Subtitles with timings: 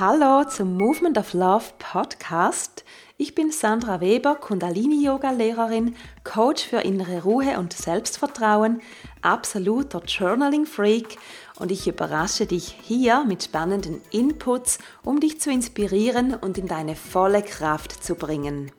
[0.00, 2.84] Hallo zum Movement of Love Podcast.
[3.16, 8.80] Ich bin Sandra Weber, Kundalini-Yoga-Lehrerin, Coach für innere Ruhe und Selbstvertrauen,
[9.22, 11.16] absoluter Journaling-Freak
[11.58, 16.94] und ich überrasche dich hier mit spannenden Inputs, um dich zu inspirieren und in deine
[16.94, 18.70] volle Kraft zu bringen.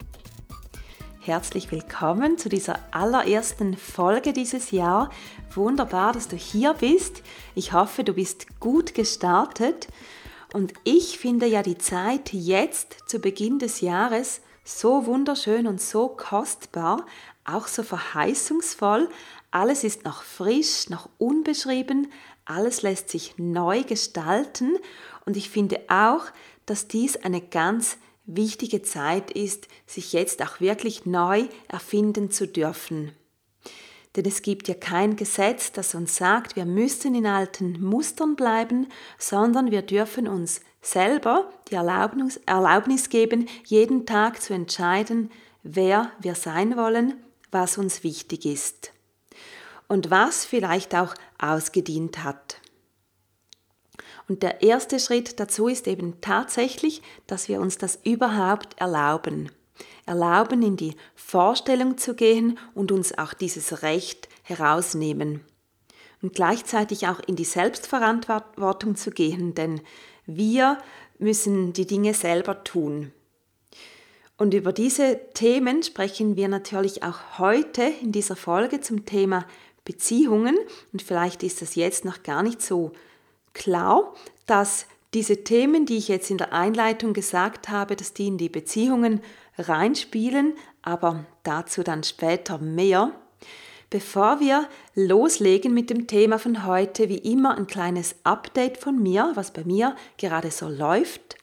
[1.20, 5.10] Herzlich willkommen zu dieser allerersten Folge dieses Jahr.
[5.54, 7.24] Wunderbar, dass du hier bist.
[7.56, 9.90] Ich hoffe, du bist gut gestartet
[10.54, 16.10] und ich finde ja die Zeit jetzt zu Beginn des Jahres so wunderschön und so
[16.10, 17.06] kostbar,
[17.46, 19.10] auch so verheißungsvoll.
[19.52, 22.12] Alles ist noch frisch, noch unbeschrieben,
[22.46, 24.78] alles lässt sich neu gestalten
[25.26, 26.26] und ich finde auch,
[26.66, 33.12] dass dies eine ganz wichtige Zeit ist, sich jetzt auch wirklich neu erfinden zu dürfen.
[34.16, 38.88] Denn es gibt ja kein Gesetz, das uns sagt, wir müssen in alten Mustern bleiben,
[39.20, 45.30] sondern wir dürfen uns selber die Erlaubnis, Erlaubnis geben, jeden Tag zu entscheiden,
[45.62, 47.14] wer wir sein wollen,
[47.52, 48.94] was uns wichtig ist
[49.88, 52.58] und was vielleicht auch ausgedient hat.
[54.28, 59.52] Und der erste Schritt dazu ist eben tatsächlich, dass wir uns das überhaupt erlauben
[60.10, 65.42] erlauben, in die Vorstellung zu gehen und uns auch dieses Recht herausnehmen.
[66.22, 69.82] Und gleichzeitig auch in die Selbstverantwortung zu gehen, denn
[70.26, 70.80] wir
[71.20, 73.14] müssen die Dinge selber tun.
[74.38, 79.46] Und über diese Themen sprechen wir natürlich auch heute in dieser Folge zum Thema
[79.86, 80.58] Beziehungen.
[80.92, 82.94] Und vielleicht ist es jetzt noch gar nicht so
[83.54, 84.14] klar,
[84.46, 88.50] dass diese Themen, die ich jetzt in der Einleitung gesagt habe, dass die in die
[88.50, 89.22] Beziehungen
[89.60, 93.12] reinspielen, aber dazu dann später mehr.
[93.90, 99.32] Bevor wir loslegen mit dem Thema von heute, wie immer ein kleines Update von mir,
[99.34, 101.38] was bei mir gerade so läuft.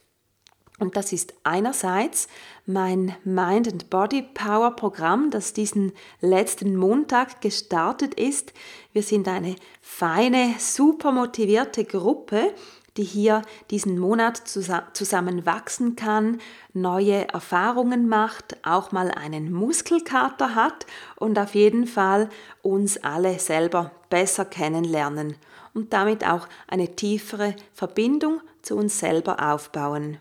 [0.78, 2.28] Und das ist einerseits
[2.66, 8.52] mein Mind and Body Power Programm, das diesen letzten Montag gestartet ist.
[8.92, 12.52] Wir sind eine feine, super motivierte Gruppe,
[12.96, 16.40] die hier diesen Monat zusammen wachsen kann,
[16.72, 20.86] neue Erfahrungen macht, auch mal einen Muskelkater hat
[21.16, 22.28] und auf jeden Fall
[22.62, 25.36] uns alle selber besser kennenlernen
[25.74, 30.18] und damit auch eine tiefere Verbindung zu uns selber aufbauen.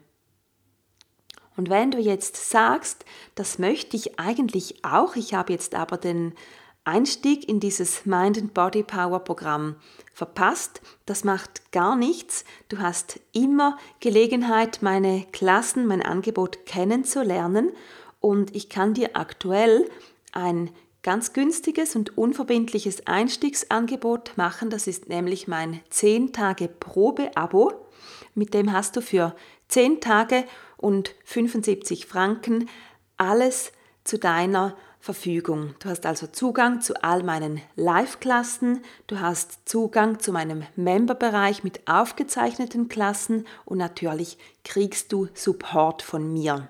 [1.57, 6.33] Und wenn du jetzt sagst, das möchte ich eigentlich auch, ich habe jetzt aber den
[6.85, 9.75] Einstieg in dieses Mind and Body Power Programm
[10.13, 12.45] verpasst, das macht gar nichts.
[12.69, 17.71] Du hast immer Gelegenheit, meine Klassen, mein Angebot kennenzulernen
[18.19, 19.89] und ich kann dir aktuell
[20.31, 20.69] ein
[21.01, 24.69] ganz günstiges und unverbindliches Einstiegsangebot machen.
[24.69, 27.73] Das ist nämlich mein 10 Tage Probe-Abo.
[28.33, 29.35] Mit dem hast du für
[29.67, 30.45] 10 Tage
[30.77, 32.69] und 75 Franken
[33.17, 33.71] alles
[34.03, 35.75] zu deiner Verfügung.
[35.77, 41.87] Du hast also Zugang zu all meinen Live-Klassen, du hast Zugang zu meinem Member-Bereich mit
[41.87, 46.69] aufgezeichneten Klassen und natürlich kriegst du Support von mir.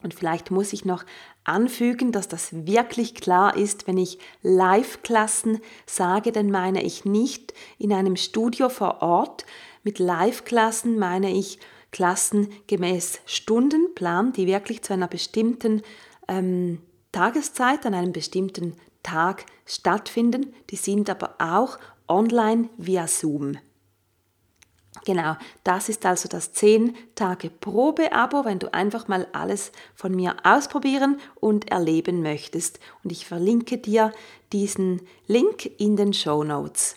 [0.00, 1.04] Und vielleicht muss ich noch
[1.42, 7.92] anfügen, dass das wirklich klar ist, wenn ich Live-Klassen sage, dann meine ich nicht in
[7.92, 9.44] einem Studio vor Ort.
[9.82, 11.58] Mit Live-Klassen meine ich
[11.90, 15.82] Klassen gemäß Stundenplan, die wirklich zu einer bestimmten
[16.28, 16.78] ähm,
[17.12, 20.54] Tageszeit an einem bestimmten Tag stattfinden.
[20.70, 21.78] Die sind aber auch
[22.08, 23.58] online via Zoom.
[25.04, 30.36] Genau, das ist also das 10 Tage Probe-Abo, wenn du einfach mal alles von mir
[30.42, 32.80] ausprobieren und erleben möchtest.
[33.04, 34.12] Und ich verlinke dir
[34.52, 36.96] diesen Link in den Show Notes.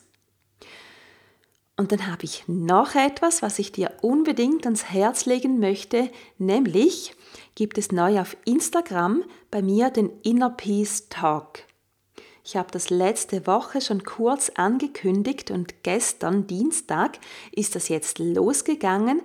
[1.77, 7.15] Und dann habe ich noch etwas, was ich dir unbedingt ans Herz legen möchte, nämlich
[7.55, 11.59] gibt es neu auf Instagram bei mir den Inner Peace Talk.
[12.43, 17.19] Ich habe das letzte Woche schon kurz angekündigt und gestern Dienstag
[17.51, 19.21] ist das jetzt losgegangen.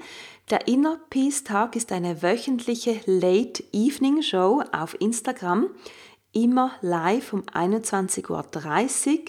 [0.50, 5.70] Der Inner Peace Talk ist eine wöchentliche Late Evening Show auf Instagram,
[6.32, 9.24] immer live um 21.30 Uhr.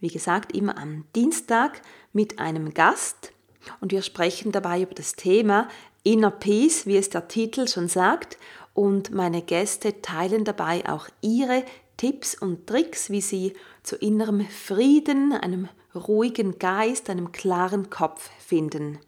[0.00, 1.82] Wie gesagt, immer am Dienstag
[2.12, 3.32] mit einem Gast
[3.80, 5.68] und wir sprechen dabei über das Thema
[6.02, 8.38] Inner Peace, wie es der Titel schon sagt,
[8.74, 11.64] und meine Gäste teilen dabei auch ihre
[11.96, 19.00] Tipps und Tricks, wie sie zu innerem Frieden, einem ruhigen Geist, einem klaren Kopf finden.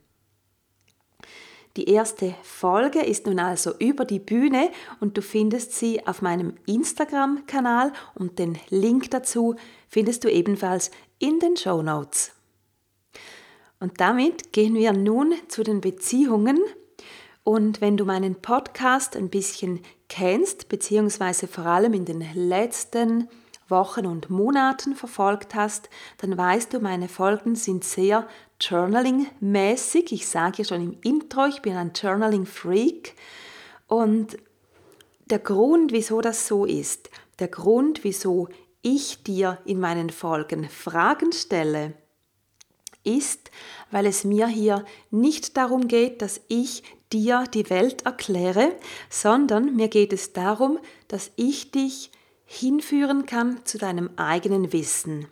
[1.76, 6.54] Die erste Folge ist nun also über die Bühne und du findest sie auf meinem
[6.66, 9.54] Instagram-Kanal und den Link dazu
[9.88, 10.90] findest du ebenfalls
[11.20, 12.32] in den Show Notes.
[13.78, 16.58] Und damit gehen wir nun zu den Beziehungen.
[17.42, 23.28] Und wenn du meinen Podcast ein bisschen kennst, beziehungsweise vor allem in den letzten
[23.68, 25.88] Wochen und Monaten verfolgt hast,
[26.18, 28.26] dann weißt du, meine Folgen sind sehr
[28.60, 30.12] Journaling-mäßig.
[30.12, 33.14] Ich sage ja schon im Intro, ich bin ein Journaling-Freak.
[33.86, 34.36] Und
[35.26, 38.48] der Grund, wieso das so ist, der Grund, wieso
[38.82, 41.94] ich dir in meinen Folgen Fragen stelle,
[43.02, 43.50] ist,
[43.90, 48.72] weil es mir hier nicht darum geht, dass ich dir die Welt erkläre,
[49.08, 50.78] sondern mir geht es darum,
[51.08, 52.10] dass ich dich
[52.44, 55.26] hinführen kann zu deinem eigenen Wissen.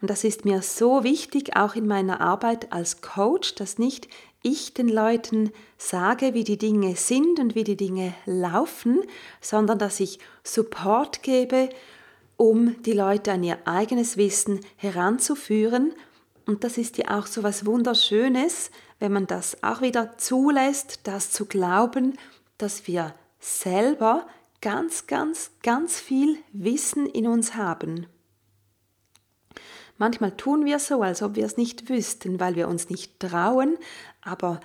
[0.00, 4.08] Und das ist mir so wichtig, auch in meiner Arbeit als Coach, dass nicht
[4.42, 9.00] ich den Leuten sage, wie die Dinge sind und wie die Dinge laufen,
[9.40, 11.70] sondern dass ich Support gebe,
[12.36, 15.94] um die Leute an ihr eigenes Wissen heranzuführen.
[16.44, 18.70] Und das ist ja auch so was Wunderschönes,
[19.04, 22.16] wenn man das auch wieder zulässt, das zu glauben,
[22.56, 24.26] dass wir selber
[24.62, 28.06] ganz, ganz, ganz viel Wissen in uns haben.
[29.98, 33.76] Manchmal tun wir so, als ob wir es nicht wüssten, weil wir uns nicht trauen,
[34.22, 34.58] aber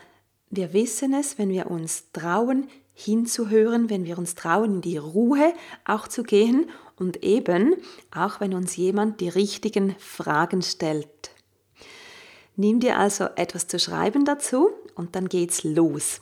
[0.50, 5.54] wir wissen es, wenn wir uns trauen, hinzuhören, wenn wir uns trauen, in die Ruhe
[5.84, 7.76] auch zu gehen und eben
[8.16, 11.32] auch wenn uns jemand die richtigen Fragen stellt.
[12.60, 16.20] Nimm dir also etwas zu schreiben dazu und dann geht's los.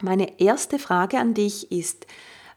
[0.00, 2.06] Meine erste Frage an dich ist,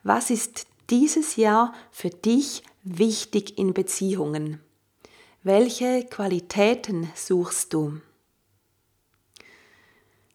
[0.03, 4.61] was ist dieses Jahr für dich wichtig in Beziehungen?
[5.41, 8.01] Welche Qualitäten suchst du?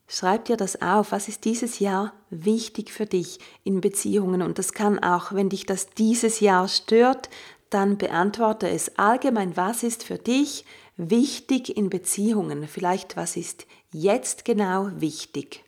[0.09, 1.13] Schreib dir das auf.
[1.13, 4.43] Was ist dieses Jahr wichtig für dich in Beziehungen?
[4.43, 7.31] Und das kann auch, wenn dich das dieses Jahr stört,
[7.75, 9.57] dann beantworte es allgemein.
[9.57, 10.65] Was ist für dich
[10.97, 12.69] wichtig in Beziehungen?
[12.69, 15.65] Vielleicht, was ist jetzt genau wichtig?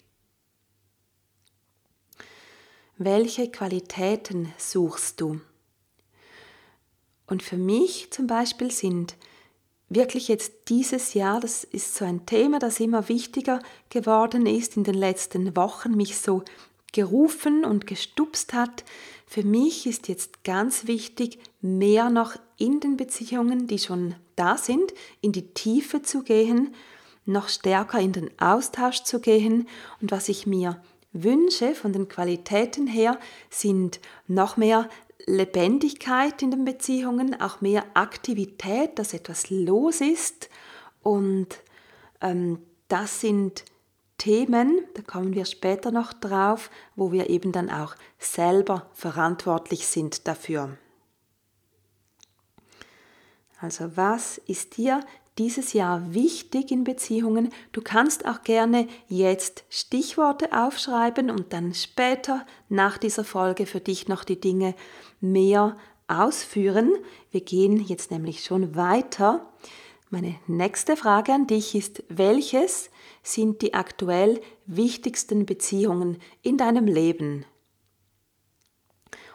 [2.96, 5.40] Welche Qualitäten suchst du?
[7.26, 9.16] Und für mich zum Beispiel sind
[9.88, 14.84] wirklich jetzt dieses Jahr, das ist so ein Thema, das immer wichtiger geworden ist in
[14.84, 16.44] den letzten Wochen, mich so
[16.92, 18.84] gerufen und gestupst hat.
[19.34, 24.94] Für mich ist jetzt ganz wichtig, mehr noch in den Beziehungen, die schon da sind,
[25.22, 26.72] in die Tiefe zu gehen,
[27.24, 29.66] noch stärker in den Austausch zu gehen
[30.00, 30.80] und was ich mir
[31.12, 33.18] Wünsche von den Qualitäten her
[33.50, 33.98] sind
[34.28, 34.88] noch mehr
[35.26, 40.48] Lebendigkeit in den Beziehungen, auch mehr Aktivität, dass etwas los ist.
[41.02, 41.48] Und
[42.20, 43.64] ähm, das sind
[44.24, 50.26] Themen, da kommen wir später noch drauf, wo wir eben dann auch selber verantwortlich sind
[50.26, 50.78] dafür.
[53.60, 55.00] Also was ist dir
[55.36, 57.52] dieses Jahr wichtig in Beziehungen.
[57.72, 64.08] Du kannst auch gerne jetzt Stichworte aufschreiben und dann später nach dieser Folge für dich
[64.08, 64.74] noch die Dinge
[65.20, 65.76] mehr
[66.08, 66.92] ausführen.
[67.30, 69.52] Wir gehen jetzt nämlich schon weiter.
[70.08, 72.88] Meine nächste Frage an dich ist, welches
[73.24, 77.44] sind die aktuell wichtigsten Beziehungen in deinem Leben?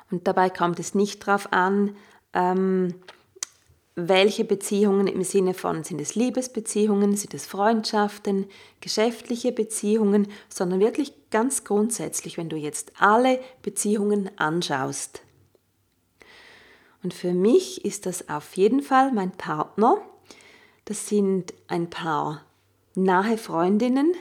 [0.10, 1.98] Und dabei kommt es nicht darauf an,
[2.34, 2.94] ähm,
[3.96, 8.48] welche Beziehungen im Sinne von, sind es Liebesbeziehungen, sind es Freundschaften,
[8.80, 15.22] geschäftliche Beziehungen, sondern wirklich ganz grundsätzlich, wenn du jetzt alle Beziehungen anschaust.
[17.04, 19.98] Und für mich ist das auf jeden Fall mein Partner.
[20.86, 22.46] Das sind ein paar
[22.96, 24.14] nahe Freundinnen,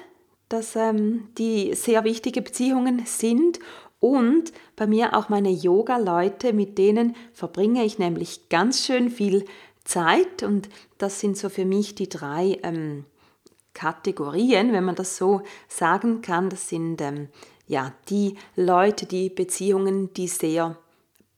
[0.48, 3.58] dass, ähm, die sehr wichtige Beziehungen sind
[4.00, 9.44] und bei mir auch meine Yoga-Leute, mit denen verbringe ich nämlich ganz schön viel
[9.84, 13.04] Zeit und das sind so für mich die drei ähm,
[13.74, 16.50] Kategorien, wenn man das so sagen kann.
[16.50, 17.28] Das sind ähm,
[17.66, 20.76] ja die Leute, die Beziehungen, die sehr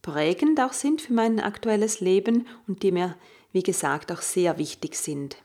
[0.03, 3.17] prägend auch sind für mein aktuelles Leben und die mir,
[3.53, 5.37] wie gesagt, auch sehr wichtig sind.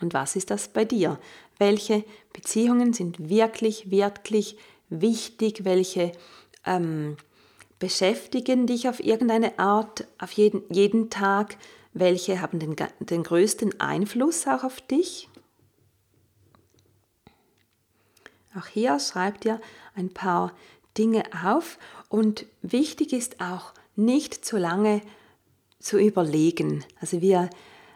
[0.00, 1.18] Und was ist das bei dir?
[1.58, 4.56] Welche Beziehungen sind wirklich, wirklich
[4.88, 5.64] wichtig?
[5.64, 6.12] Welche
[6.64, 7.16] ähm,
[7.78, 11.56] beschäftigen dich auf irgendeine Art, auf jeden, jeden Tag?
[11.92, 15.28] Welche haben den, den größten Einfluss auch auf dich?
[18.58, 19.60] Auch hier schreib dir
[19.94, 20.52] ein paar
[20.98, 21.78] Dinge auf
[22.08, 25.02] und wichtig ist auch nicht zu lange
[25.78, 26.84] zu überlegen.
[27.00, 27.48] Also wir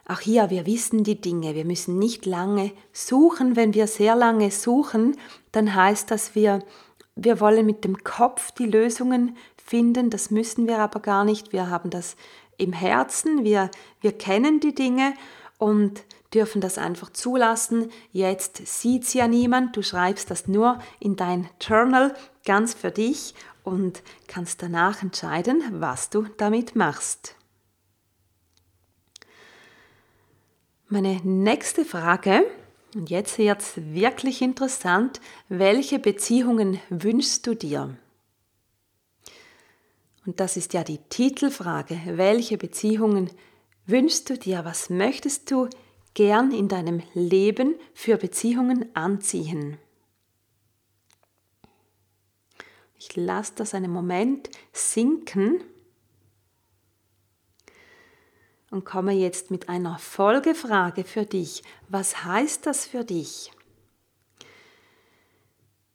[0.07, 3.57] auch hier, wir wissen die Dinge, wir müssen nicht lange suchen.
[3.57, 5.17] Wenn wir sehr lange suchen,
[5.53, 6.63] dann heißt das, wir,
[7.17, 10.11] wir wollen mit dem Kopf die Lösungen finden.
[10.11, 11.53] Das müssen wir aber gar nicht.
[11.53, 12.17] Wir haben das
[12.59, 13.71] im Herzen, wir,
[14.01, 15.15] wir kennen die Dinge
[15.59, 17.91] und dürfen das einfach zulassen.
[18.13, 23.35] Jetzt sieht es ja niemand, du schreibst das nur in dein Journal ganz für dich
[23.63, 27.37] und kannst danach entscheiden, was du damit machst.
[30.89, 32.45] Meine nächste Frage,
[32.95, 37.97] und jetzt wird es wirklich interessant, welche Beziehungen wünschst du dir?
[40.27, 41.99] Und das ist ja die Titelfrage.
[42.05, 43.31] Welche Beziehungen
[43.87, 44.67] wünschst du dir?
[44.67, 45.71] Was möchtest du
[46.13, 49.79] gern in deinem Leben für Beziehungen anziehen?
[52.99, 55.63] Ich lasse das einen Moment sinken
[58.71, 61.63] und komme jetzt mit einer Folgefrage für dich.
[61.89, 63.51] Was heißt das für dich?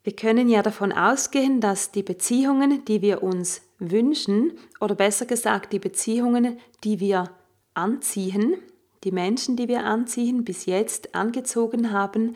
[0.04, 5.74] Wir können ja davon ausgehen, dass die Beziehungen, die wir uns wünschen, oder besser gesagt
[5.74, 7.32] die Beziehungen, die wir
[7.74, 8.56] anziehen,
[9.04, 12.36] die Menschen, die wir anziehen, bis jetzt angezogen haben,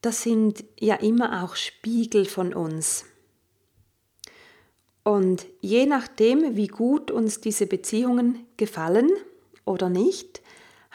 [0.00, 3.04] das sind ja immer auch Spiegel von uns.
[5.04, 9.10] Und je nachdem, wie gut uns diese Beziehungen gefallen
[9.64, 10.42] oder nicht,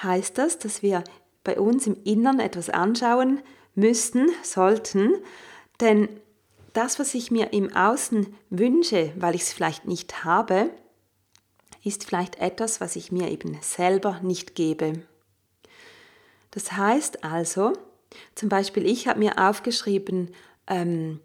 [0.02, 1.04] heißt das, dass wir
[1.44, 3.40] bei uns im Innern etwas anschauen
[3.76, 5.14] müssten, sollten,
[5.80, 6.10] denn
[6.74, 10.70] das, was ich mir im Außen wünsche, weil ich es vielleicht nicht habe,
[11.84, 14.94] ist vielleicht etwas, was ich mir eben selber nicht gebe.
[16.52, 17.74] Das heißt also,
[18.36, 20.34] zum Beispiel, ich habe mir aufgeschrieben,
[20.68, 21.20] ähm,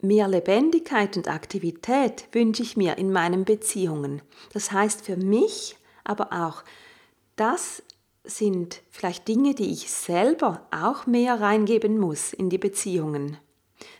[0.00, 4.22] Mehr Lebendigkeit und Aktivität wünsche ich mir in meinen Beziehungen.
[4.52, 6.62] Das heißt für mich, aber auch,
[7.34, 7.82] das
[8.22, 13.38] sind vielleicht Dinge, die ich selber auch mehr reingeben muss in die Beziehungen.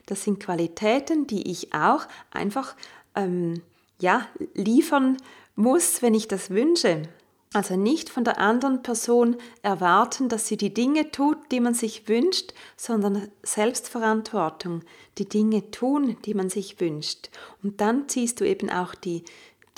[0.07, 2.77] Das sind Qualitäten, die ich auch einfach
[3.17, 3.63] ähm,
[3.99, 5.17] ja, liefern
[5.57, 7.09] muss, wenn ich das wünsche.
[7.55, 12.07] Also nicht von der anderen Person erwarten, dass sie die Dinge tut, die man sich
[12.07, 14.83] wünscht, sondern Selbstverantwortung,
[15.17, 17.31] die Dinge tun, die man sich wünscht.
[17.63, 19.25] Und dann ziehst du eben auch die,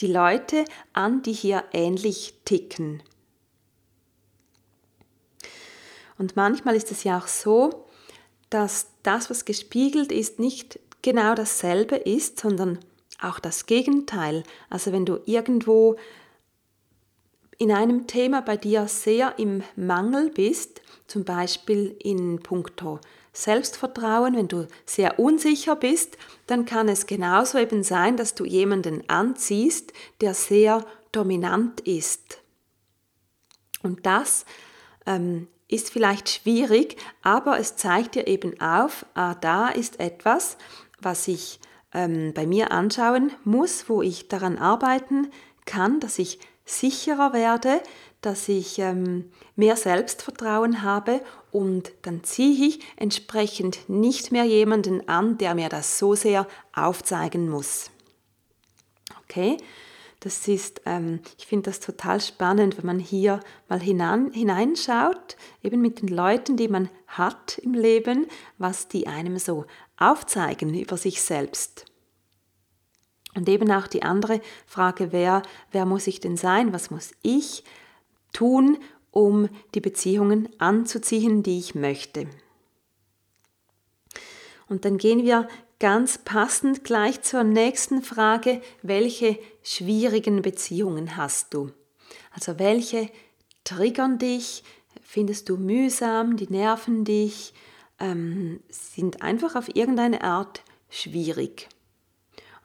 [0.00, 3.02] die Leute an, die hier ähnlich ticken.
[6.18, 7.86] Und manchmal ist es ja auch so,
[8.50, 12.80] dass das, was gespiegelt ist, nicht genau dasselbe ist, sondern
[13.22, 14.42] auch das Gegenteil.
[14.68, 15.96] Also wenn du irgendwo
[17.60, 23.00] in einem Thema bei dir sehr im Mangel bist, zum Beispiel in puncto
[23.34, 29.08] Selbstvertrauen, wenn du sehr unsicher bist, dann kann es genauso eben sein, dass du jemanden
[29.10, 32.38] anziehst, der sehr dominant ist.
[33.82, 34.46] Und das
[35.04, 40.56] ähm, ist vielleicht schwierig, aber es zeigt dir eben auf, ah, da ist etwas,
[40.98, 41.60] was ich
[41.92, 45.28] ähm, bei mir anschauen muss, wo ich daran arbeiten
[45.66, 46.40] kann, dass ich
[46.70, 47.80] sicherer werde,
[48.20, 51.22] dass ich ähm, mehr Selbstvertrauen habe
[51.52, 57.48] und dann ziehe ich entsprechend nicht mehr jemanden an, der mir das so sehr aufzeigen
[57.48, 57.90] muss.
[59.24, 59.56] Okay,
[60.20, 65.80] das ist, ähm, ich finde das total spannend, wenn man hier mal hinan, hineinschaut, eben
[65.80, 68.26] mit den Leuten, die man hat im Leben,
[68.58, 69.64] was die einem so
[69.96, 71.89] aufzeigen über sich selbst.
[73.40, 75.40] Und eben auch die andere Frage, wer,
[75.72, 76.74] wer muss ich denn sein?
[76.74, 77.64] Was muss ich
[78.34, 78.76] tun,
[79.10, 82.26] um die Beziehungen anzuziehen, die ich möchte?
[84.68, 91.72] Und dann gehen wir ganz passend gleich zur nächsten Frage, welche schwierigen Beziehungen hast du?
[92.32, 93.08] Also welche
[93.64, 94.64] triggern dich,
[95.02, 97.54] findest du mühsam, die nerven dich,
[98.00, 101.70] ähm, sind einfach auf irgendeine Art schwierig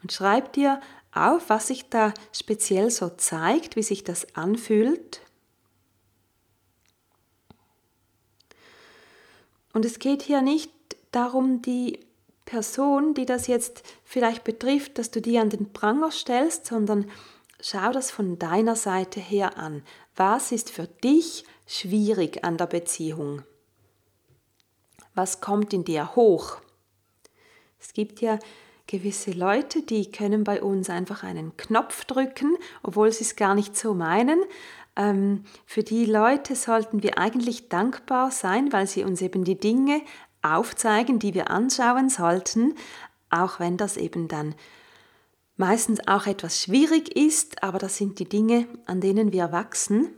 [0.05, 0.81] und schreib dir
[1.13, 5.19] auf, was sich da speziell so zeigt, wie sich das anfühlt.
[9.73, 10.71] Und es geht hier nicht
[11.09, 12.05] darum, die
[12.45, 17.09] Person, die das jetzt vielleicht betrifft, dass du die an den Pranger stellst, sondern
[17.59, 19.81] schau das von deiner Seite her an.
[20.15, 23.41] Was ist für dich schwierig an der Beziehung?
[25.15, 26.57] Was kommt in dir hoch?
[27.79, 28.37] Es gibt ja
[28.87, 33.75] gewisse Leute, die können bei uns einfach einen Knopf drücken, obwohl sie es gar nicht
[33.77, 34.41] so meinen.
[34.95, 40.01] Ähm, für die Leute sollten wir eigentlich dankbar sein, weil sie uns eben die Dinge
[40.41, 42.75] aufzeigen, die wir anschauen sollten,
[43.29, 44.55] auch wenn das eben dann
[45.57, 50.09] meistens auch etwas schwierig ist, aber das sind die Dinge, an denen wir wachsen.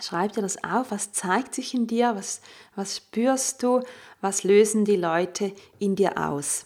[0.00, 2.40] Schreib dir das auf, was zeigt sich in dir, was,
[2.74, 3.80] was spürst du,
[4.20, 6.64] was lösen die Leute in dir aus.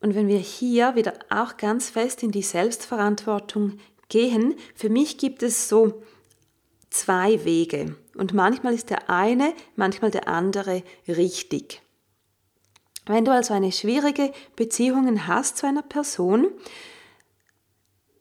[0.00, 3.78] Und wenn wir hier wieder auch ganz fest in die Selbstverantwortung
[4.08, 6.02] gehen, für mich gibt es so
[6.90, 7.96] zwei Wege.
[8.16, 11.82] Und manchmal ist der eine, manchmal der andere richtig.
[13.06, 16.48] Wenn du also eine schwierige Beziehung hast zu einer Person,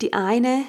[0.01, 0.63] die eine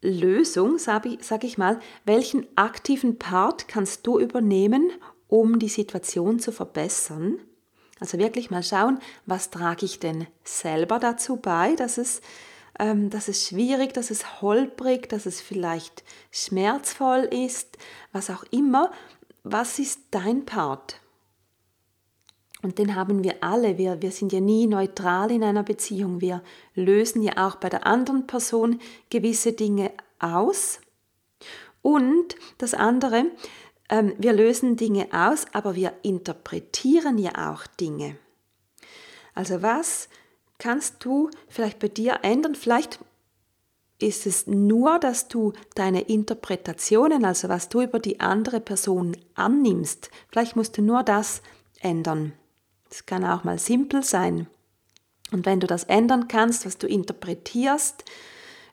[0.00, 4.92] Lösung, sage ich, sag ich mal, welchen aktiven Part kannst du übernehmen,
[5.26, 7.40] um die Situation zu verbessern?
[7.98, 12.20] Also wirklich mal schauen, was trage ich denn selber dazu bei, dass es,
[12.78, 17.78] ähm, dass es schwierig, dass es holprig, dass es vielleicht schmerzvoll ist,
[18.12, 18.90] was auch immer.
[19.44, 21.00] Was ist dein Part?
[22.62, 23.78] Und den haben wir alle.
[23.78, 26.20] Wir, wir sind ja nie neutral in einer Beziehung.
[26.20, 26.42] Wir
[26.74, 30.80] lösen ja auch bei der anderen Person gewisse Dinge aus.
[31.82, 33.26] Und das andere,
[33.88, 38.16] ähm, wir lösen Dinge aus, aber wir interpretieren ja auch Dinge.
[39.34, 40.08] Also was
[40.58, 42.54] kannst du vielleicht bei dir ändern?
[42.54, 42.98] Vielleicht
[43.98, 50.10] ist es nur, dass du deine Interpretationen, also was du über die andere Person annimmst,
[50.30, 51.42] vielleicht musst du nur das
[51.80, 52.32] ändern.
[52.90, 54.46] Es kann auch mal simpel sein.
[55.32, 58.04] Und wenn du das ändern kannst, was du interpretierst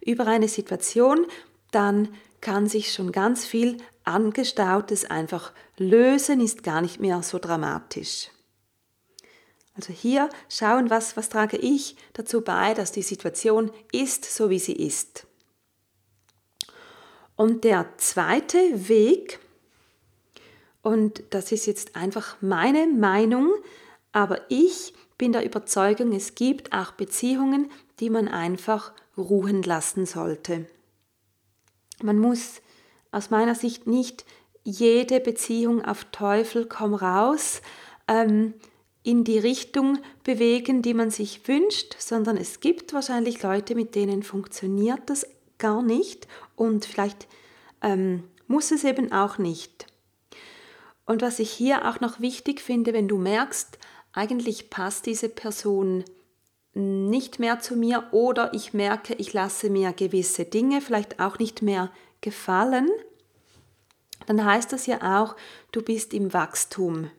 [0.05, 1.25] über eine Situation,
[1.71, 2.09] dann
[2.41, 8.29] kann sich schon ganz viel Angestautes einfach lösen, ist gar nicht mehr so dramatisch.
[9.75, 14.59] Also hier schauen, was, was trage ich dazu bei, dass die Situation ist, so wie
[14.59, 15.25] sie ist.
[17.35, 19.39] Und der zweite Weg,
[20.83, 23.51] und das ist jetzt einfach meine Meinung,
[24.11, 30.67] aber ich bin der Überzeugung, es gibt auch Beziehungen, die man einfach ruhen lassen sollte.
[32.03, 32.61] Man muss
[33.13, 34.25] aus meiner Sicht nicht
[34.63, 37.61] jede Beziehung auf Teufel komm raus
[38.07, 38.53] ähm,
[39.03, 44.23] in die Richtung bewegen, die man sich wünscht, sondern es gibt wahrscheinlich Leute, mit denen
[44.23, 47.27] funktioniert das gar nicht und vielleicht
[47.81, 49.87] ähm, muss es eben auch nicht.
[51.05, 53.77] Und was ich hier auch noch wichtig finde, wenn du merkst,
[54.13, 56.05] eigentlich passt diese Person
[56.73, 61.61] nicht mehr zu mir oder ich merke, ich lasse mir gewisse Dinge vielleicht auch nicht
[61.61, 61.91] mehr
[62.23, 62.89] gefallen,
[64.25, 65.35] dann heißt das ja auch,
[65.71, 67.11] du bist im Wachstum.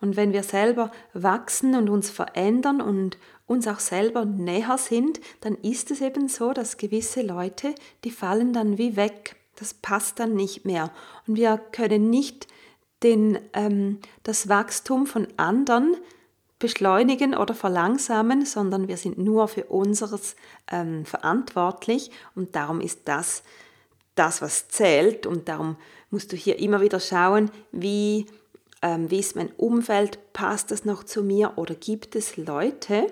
[0.00, 5.54] Und wenn wir selber wachsen und uns verändern und uns auch selber näher sind, dann
[5.56, 9.36] ist es eben so, dass gewisse Leute, die fallen dann wie weg.
[9.56, 10.90] Das passt dann nicht mehr.
[11.26, 12.46] Und wir können nicht
[13.02, 15.96] den, ähm, das Wachstum von anderen
[16.58, 20.36] beschleunigen oder verlangsamen, sondern wir sind nur für unseres
[20.70, 23.42] ähm, verantwortlich und darum ist das
[24.16, 25.26] das, was zählt.
[25.26, 25.76] Und darum
[26.10, 28.26] musst du hier immer wieder schauen, wie,
[28.82, 33.06] ähm, wie ist mein Umfeld, passt das noch zu mir oder gibt es Leute,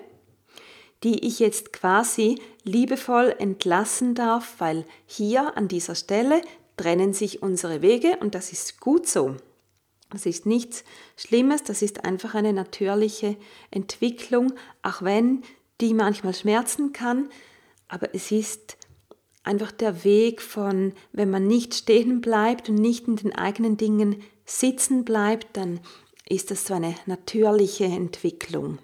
[1.03, 6.41] die ich jetzt quasi liebevoll entlassen darf, weil hier an dieser Stelle
[6.77, 9.35] trennen sich unsere Wege und das ist gut so.
[10.09, 10.83] Das ist nichts
[11.15, 13.37] Schlimmes, das ist einfach eine natürliche
[13.71, 15.43] Entwicklung, auch wenn
[15.81, 17.29] die manchmal schmerzen kann,
[17.87, 18.77] aber es ist
[19.45, 24.21] einfach der Weg von, wenn man nicht stehen bleibt und nicht in den eigenen Dingen
[24.45, 25.79] sitzen bleibt, dann
[26.27, 28.79] ist das so eine natürliche Entwicklung.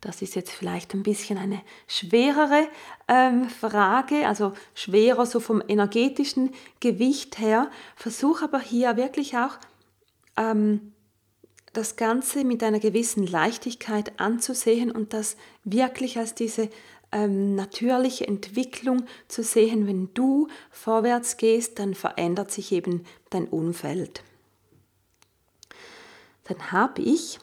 [0.00, 2.68] Das ist jetzt vielleicht ein bisschen eine schwerere
[3.08, 6.50] ähm, Frage, also schwerer so vom energetischen
[6.80, 7.70] Gewicht her.
[7.96, 9.58] Versuch aber hier wirklich auch
[10.36, 10.92] ähm,
[11.72, 16.70] das Ganze mit einer gewissen Leichtigkeit anzusehen und das wirklich als diese
[17.16, 19.86] ähm, natürliche Entwicklung zu sehen.
[19.86, 24.22] Wenn du vorwärts gehst, dann verändert sich eben dein Umfeld.
[26.44, 27.38] Dann habe ich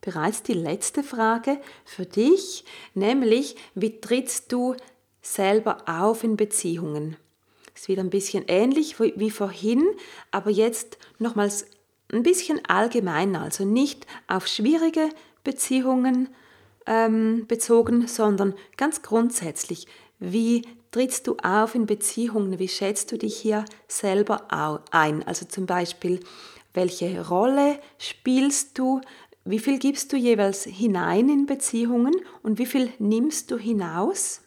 [0.00, 4.74] bereits die letzte Frage für dich, nämlich wie trittst du
[5.22, 7.16] selber auf in Beziehungen?
[7.74, 9.86] Ist wieder ein bisschen ähnlich wie vorhin,
[10.32, 11.66] aber jetzt nochmals
[12.12, 15.10] ein bisschen allgemeiner, also nicht auf schwierige
[15.44, 16.28] Beziehungen
[16.90, 19.86] ähm, bezogen, sondern ganz grundsätzlich,
[20.18, 24.48] wie trittst du auf in Beziehungen, wie schätzt du dich hier selber
[24.90, 25.22] ein?
[25.26, 26.20] Also zum Beispiel,
[26.74, 29.00] welche Rolle spielst du
[29.44, 34.42] wie viel gibst du jeweils hinein in Beziehungen und wie viel nimmst du hinaus?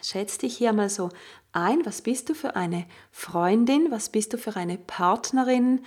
[0.00, 1.10] Schätz dich hier mal so
[1.52, 5.84] ein, was bist du für eine Freundin, was bist du für eine Partnerin,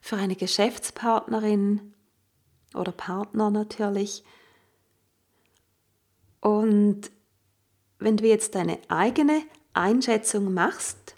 [0.00, 1.92] für eine Geschäftspartnerin
[2.74, 4.22] oder Partner natürlich.
[6.40, 7.10] Und
[7.98, 11.16] wenn du jetzt deine eigene Einschätzung machst,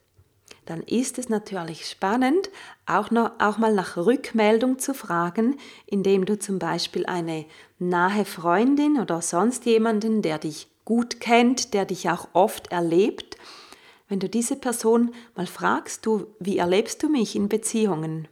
[0.66, 2.50] dann ist es natürlich spannend,
[2.86, 7.44] auch, noch, auch mal nach Rückmeldung zu fragen, indem du zum Beispiel eine
[7.78, 13.36] nahe Freundin oder sonst jemanden, der dich gut kennt, der dich auch oft erlebt,
[14.08, 18.28] wenn du diese Person mal fragst, du, wie erlebst du mich in Beziehungen?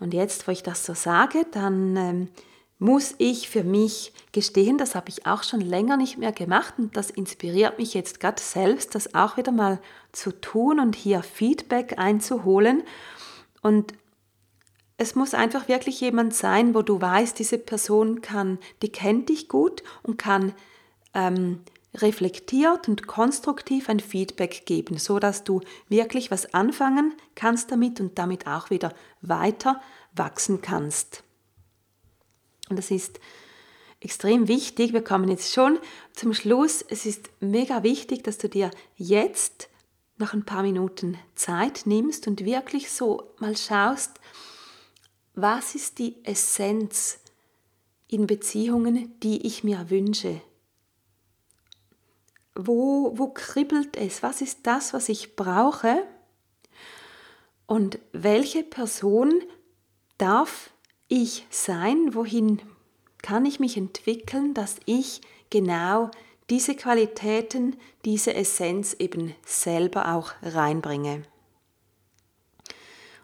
[0.00, 2.28] Und jetzt, wo ich das so sage, dann ähm,
[2.82, 6.96] muss ich für mich gestehen, das habe ich auch schon länger nicht mehr gemacht und
[6.96, 11.96] das inspiriert mich jetzt gerade selbst, das auch wieder mal zu tun und hier Feedback
[11.98, 12.82] einzuholen.
[13.62, 13.94] Und
[14.96, 19.48] es muss einfach wirklich jemand sein, wo du weißt, diese Person kann, die kennt dich
[19.48, 20.52] gut und kann
[21.14, 21.60] ähm,
[21.94, 28.18] reflektiert und konstruktiv ein Feedback geben, so dass du wirklich was anfangen kannst damit und
[28.18, 29.80] damit auch wieder weiter
[30.16, 31.22] wachsen kannst.
[32.72, 33.20] Und das ist
[34.00, 34.94] extrem wichtig.
[34.94, 35.78] Wir kommen jetzt schon
[36.14, 36.80] zum Schluss.
[36.88, 39.68] Es ist mega wichtig, dass du dir jetzt
[40.16, 44.12] noch ein paar Minuten Zeit nimmst und wirklich so mal schaust,
[45.34, 47.20] was ist die Essenz
[48.08, 50.40] in Beziehungen, die ich mir wünsche?
[52.54, 54.22] Wo, wo kribbelt es?
[54.22, 56.04] Was ist das, was ich brauche?
[57.66, 59.42] Und welche Person
[60.16, 60.71] darf
[61.12, 62.14] ich sein?
[62.14, 62.60] Wohin
[63.22, 65.20] kann ich mich entwickeln, dass ich
[65.50, 66.10] genau
[66.50, 71.22] diese Qualitäten, diese Essenz eben selber auch reinbringe?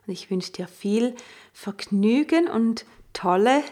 [0.06, 1.14] Und ich wünsche dir viel
[1.52, 3.62] Vergnügen und tolle,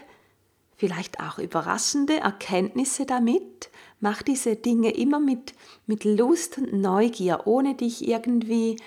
[0.75, 5.53] vielleicht auch überraschende Erkenntnisse damit Mach diese Dinge immer mit,
[5.87, 8.77] mit Lust und Neugier, ohne dich irgendwie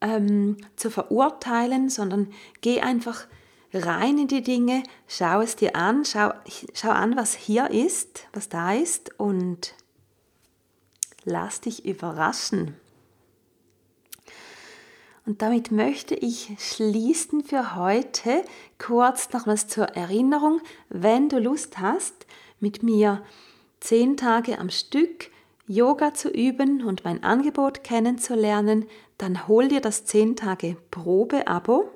[0.00, 3.26] ähm, zu verurteilen, sondern geh einfach
[3.72, 6.32] rein in die Dinge, schau es dir an, schau,
[6.74, 9.74] schau an, was hier ist, was da ist und
[11.24, 12.74] lass dich überraschen.
[15.26, 18.42] Und damit möchte ich schließen für heute.
[18.78, 22.26] Kurz nochmals zur Erinnerung, wenn du Lust hast,
[22.58, 23.22] mit mir
[23.78, 25.30] zehn Tage am Stück
[25.70, 28.86] Yoga zu üben und mein Angebot kennenzulernen,
[29.18, 31.88] dann hol dir das 10 Tage Probe-Abo.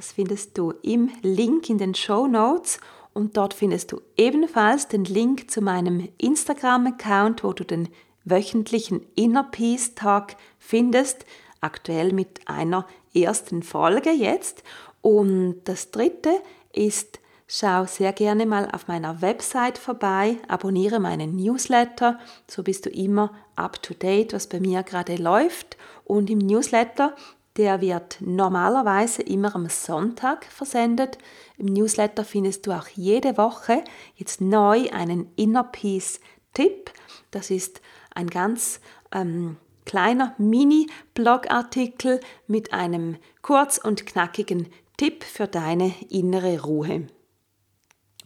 [0.00, 2.80] Das findest du im Link in den Show Notes
[3.12, 7.90] und dort findest du ebenfalls den Link zu meinem Instagram-Account, wo du den
[8.24, 11.26] wöchentlichen Inner Peace Talk findest,
[11.60, 14.62] aktuell mit einer ersten Folge jetzt.
[15.02, 16.30] Und das dritte
[16.72, 17.20] ist
[17.52, 23.34] Schau sehr gerne mal auf meiner Website vorbei, abonniere meinen Newsletter, so bist du immer
[23.56, 25.76] up to date, was bei mir gerade läuft.
[26.04, 27.16] Und im Newsletter,
[27.56, 31.18] der wird normalerweise immer am Sonntag versendet.
[31.58, 33.82] Im Newsletter findest du auch jede Woche
[34.14, 36.20] jetzt neu einen Inner Peace
[36.54, 36.90] Tipp.
[37.30, 37.80] Das ist
[38.14, 38.80] ein ganz
[39.12, 47.08] ähm, kleiner Mini-Blogartikel mit einem kurz und knackigen Tipp für deine innere Ruhe.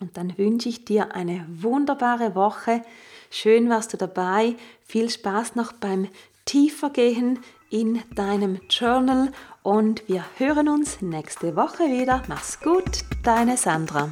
[0.00, 2.82] Und dann wünsche ich dir eine wunderbare Woche.
[3.30, 4.56] Schön warst du dabei.
[4.84, 6.08] Viel Spaß noch beim
[6.44, 7.38] Tiefergehen
[7.74, 9.32] in deinem Journal
[9.64, 12.22] und wir hören uns nächste Woche wieder.
[12.28, 14.08] Mach's gut, deine Sandra.